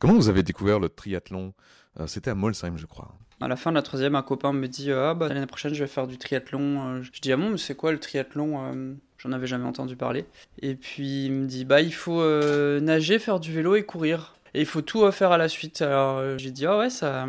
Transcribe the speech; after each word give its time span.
Comment 0.00 0.14
vous 0.14 0.28
avez 0.28 0.42
découvert 0.42 0.80
le 0.80 0.88
triathlon? 0.88 1.52
Euh, 2.00 2.06
C'était 2.08 2.30
à 2.30 2.34
Molsheim, 2.34 2.76
je 2.76 2.86
crois. 2.86 3.14
À 3.40 3.48
la 3.48 3.56
fin 3.56 3.70
de 3.70 3.76
la 3.76 3.82
troisième, 3.82 4.14
un 4.16 4.22
copain 4.22 4.52
me 4.52 4.66
dit 4.66 4.90
Ah, 4.92 5.14
bah, 5.14 5.28
l'année 5.28 5.46
prochaine, 5.46 5.72
je 5.74 5.82
vais 5.84 5.88
faire 5.88 6.06
du 6.06 6.18
triathlon. 6.18 6.96
Euh, 6.96 7.02
Je 7.02 7.20
dis 7.20 7.32
Ah 7.32 7.36
bon, 7.36 7.50
mais 7.50 7.58
c'est 7.58 7.74
quoi 7.76 7.92
le 7.92 7.98
triathlon 8.00 8.72
Euh, 8.72 8.94
J'en 9.18 9.32
avais 9.32 9.46
jamais 9.46 9.66
entendu 9.66 9.96
parler. 9.96 10.24
Et 10.62 10.74
puis 10.74 11.26
il 11.26 11.32
me 11.32 11.46
dit 11.46 11.64
Bah, 11.64 11.80
il 11.82 11.94
faut 11.94 12.20
euh, 12.20 12.80
nager, 12.80 13.18
faire 13.18 13.38
du 13.40 13.52
vélo 13.52 13.76
et 13.76 13.84
courir. 13.84 14.34
Et 14.54 14.60
il 14.60 14.66
faut 14.66 14.82
tout 14.82 15.04
euh, 15.04 15.10
faire 15.12 15.30
à 15.32 15.38
la 15.38 15.48
suite. 15.48 15.80
Alors 15.82 16.18
euh, 16.18 16.38
j'ai 16.38 16.50
dit 16.50 16.66
Ah 16.66 16.78
ouais, 16.78 16.90
ça, 16.90 17.26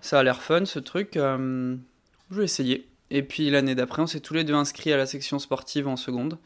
ça 0.00 0.18
a 0.20 0.22
l'air 0.22 0.40
fun 0.42 0.64
ce 0.64 0.78
truc. 0.78 1.16
euh, 1.16 1.76
je 2.30 2.36
vais 2.36 2.44
essayer. 2.44 2.88
Et 3.10 3.22
puis 3.22 3.50
l'année 3.50 3.74
d'après, 3.74 4.02
on 4.02 4.06
s'est 4.06 4.20
tous 4.20 4.34
les 4.34 4.44
deux 4.44 4.54
inscrits 4.54 4.92
à 4.92 4.96
la 4.96 5.06
section 5.06 5.38
sportive 5.38 5.86
en 5.88 5.96
seconde. 5.96 6.38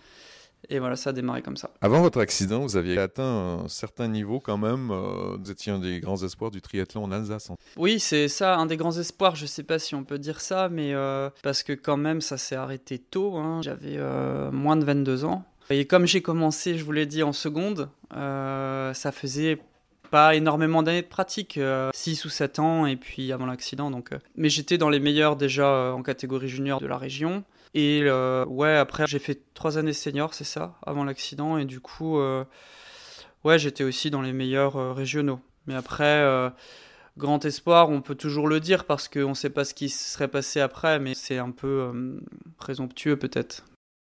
Et 0.70 0.78
voilà, 0.78 0.96
ça 0.96 1.10
a 1.10 1.12
démarré 1.12 1.42
comme 1.42 1.56
ça. 1.56 1.70
Avant 1.80 2.00
votre 2.00 2.20
accident, 2.20 2.60
vous 2.60 2.76
aviez 2.76 2.98
atteint 2.98 3.62
un 3.62 3.68
certain 3.68 4.08
niveau 4.08 4.40
quand 4.40 4.58
même. 4.58 4.90
euh, 4.90 5.36
vous 5.42 5.50
étiez 5.50 5.72
un 5.72 5.78
des 5.78 6.00
grands 6.00 6.22
espoirs 6.22 6.50
du 6.50 6.60
triathlon 6.60 7.04
en 7.04 7.12
Alsace. 7.12 7.50
Oui, 7.77 8.00
c'est 8.00 8.28
ça, 8.28 8.56
un 8.56 8.66
des 8.66 8.77
grands 8.77 8.96
espoirs, 8.98 9.36
je 9.36 9.46
sais 9.46 9.62
pas 9.62 9.78
si 9.78 9.94
on 9.94 10.05
peut 10.05 10.18
dire 10.18 10.41
ça, 10.41 10.68
mais 10.68 10.94
euh, 10.94 11.30
parce 11.42 11.62
que 11.62 11.72
quand 11.72 11.96
même 11.96 12.20
ça 12.20 12.36
s'est 12.36 12.56
arrêté 12.56 12.98
tôt, 12.98 13.36
hein. 13.36 13.60
j'avais 13.62 13.96
euh, 13.96 14.50
moins 14.50 14.77
de 14.77 14.84
22 14.84 15.24
ans. 15.24 15.44
Et 15.70 15.86
comme 15.86 16.06
j'ai 16.06 16.22
commencé, 16.22 16.77
je 16.78 16.84
vous 16.84 16.92
l'ai 16.92 17.06
dit, 17.06 17.22
en 17.22 17.33
seconde, 17.33 17.90
euh, 18.16 18.94
ça 18.94 19.12
faisait 19.12 19.58
pas 20.11 20.34
énormément 20.34 20.83
d'années 20.83 21.02
de 21.02 21.06
pratique, 21.06 21.61
6 21.92 22.24
ou 22.24 22.30
7 22.30 22.58
ans, 22.58 22.86
et 22.86 22.96
puis 22.96 23.30
avant 23.33 23.44
l'accident. 23.44 23.90
Donc, 23.90 24.11
Mais 24.36 24.48
j'étais 24.48 24.78
dans 24.78 24.88
les 24.88 25.00
meilleurs 25.00 25.36
déjà 25.36 25.92
en 25.92 26.02
catégorie 26.02 26.48
junior 26.48 26.80
de 26.80 26.86
la 26.86 26.96
région. 26.96 27.44
Et 27.74 28.02
euh, 28.05 28.44
ouais, 28.47 28.77
après 28.77 29.06
j'ai 29.06 29.19
fait 29.19 29.41
3 29.55 29.78
années 29.78 29.92
senior, 29.92 30.34
c'est 30.34 30.44
ça, 30.44 30.78
avant 30.84 31.05
l'accident, 31.05 31.58
et 31.58 31.64
du 31.64 31.80
coup, 31.80 32.19
euh, 32.19 32.44
ouais, 33.44 33.58
j'étais 33.58 33.84
aussi 33.84 34.11
dans 34.11 34.22
les 34.22 34.33
meilleurs 34.33 34.77
euh, 34.77 34.92
régionaux. 34.92 35.41
Mais 35.66 35.74
après... 35.74 36.24
grand 37.19 37.44
espoir, 37.44 37.91
on 37.91 38.00
peut 38.00 38.14
toujours 38.14 38.46
le 38.46 38.61
dire 38.61 38.84
parce 38.84 39.08
qu'on 39.08 39.30
ne 39.30 39.34
sait 39.34 39.50
pas 39.50 39.64
ce 39.64 39.74
qui 39.74 39.89
serait 39.89 40.28
passé 40.28 40.61
après, 40.61 41.00
mais 41.00 41.14
c'est 41.14 41.39
un 41.39 41.50
peu 41.50 42.20
présomptueux 42.58 43.16
peut-être. 43.16 43.64